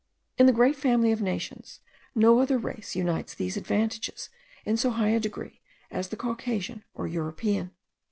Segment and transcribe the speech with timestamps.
[0.39, 1.79] In the great family of nations,
[2.15, 4.31] no other race unites these advantages
[4.65, 7.69] in so high a degree as the Caucasian or European.